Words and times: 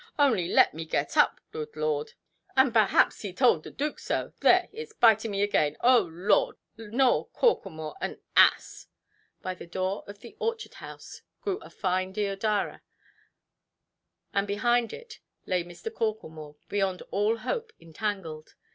Only 0.17 0.47
let 0.47 0.73
me 0.73 0.83
get 0.83 1.15
up, 1.15 1.39
good 1.51 1.75
Lord—and 1.75 2.73
perhaps 2.73 3.21
he 3.21 3.31
told 3.31 3.61
the 3.61 3.69
Dook 3.69 3.99
so. 3.99 4.33
There, 4.39 4.67
itʼs 4.73 4.99
biting 4.99 5.29
me 5.29 5.43
again, 5.43 5.77
oh 5.81 6.09
Lord! 6.11 6.55
Nowell 6.75 7.29
Corklemore 7.35 7.97
an 8.01 8.19
ass"! 8.35 8.87
By 9.43 9.53
the 9.53 9.67
door 9.67 10.03
of 10.07 10.21
the 10.21 10.35
orchard–house 10.39 11.21
grew 11.43 11.59
a 11.59 11.69
fine 11.69 12.13
deodara, 12.13 12.81
and 14.33 14.47
behind 14.47 14.91
it 14.91 15.19
lay 15.45 15.63
Mr. 15.63 15.93
Corklemore, 15.93 16.55
beyond 16.67 17.03
all 17.11 17.37
hope 17.37 17.71
entangled. 17.79 18.55